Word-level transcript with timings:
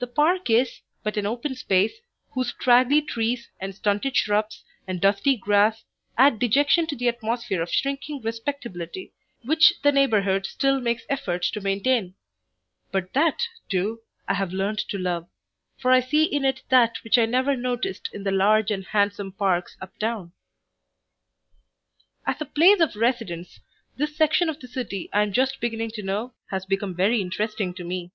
The 0.00 0.08
park 0.08 0.50
is 0.50 0.80
but 1.04 1.16
an 1.16 1.26
open 1.26 1.54
space 1.54 1.92
whose 2.32 2.48
straggly 2.48 3.00
trees 3.00 3.50
and 3.60 3.72
stunted 3.72 4.16
shrubs 4.16 4.64
and 4.84 5.00
dusty 5.00 5.36
grass 5.36 5.84
add 6.18 6.40
dejection 6.40 6.88
to 6.88 6.96
the 6.96 7.06
atmosphere 7.06 7.62
of 7.62 7.70
shrinking 7.70 8.20
respectability 8.22 9.12
which 9.44 9.72
the 9.82 9.92
neighborhood 9.92 10.44
still 10.44 10.80
makes 10.80 11.04
effort 11.08 11.44
to 11.52 11.60
maintain; 11.60 12.16
but 12.90 13.12
that, 13.12 13.42
too, 13.68 14.00
I 14.26 14.34
have 14.34 14.52
learned 14.52 14.80
to 14.88 14.98
love, 14.98 15.28
for 15.78 15.92
I 15.92 16.00
see 16.00 16.24
in 16.24 16.44
it 16.44 16.62
that 16.70 16.96
which 17.04 17.16
I 17.16 17.26
never 17.26 17.54
noticed 17.56 18.10
in 18.12 18.24
the 18.24 18.32
large 18.32 18.72
and 18.72 18.84
handsome 18.86 19.30
parks 19.30 19.76
up 19.80 19.96
town. 20.00 20.32
As 22.26 22.40
a 22.40 22.44
place 22.44 22.80
of 22.80 22.96
residence 22.96 23.60
this 23.96 24.16
section 24.16 24.48
of 24.48 24.58
the 24.58 24.66
city 24.66 25.08
I 25.12 25.22
am 25.22 25.32
just 25.32 25.60
beginning 25.60 25.92
to 25.92 26.02
know 26.02 26.34
has 26.48 26.66
become 26.66 26.92
very 26.92 27.20
interesting 27.20 27.72
to 27.74 27.84
me. 27.84 28.10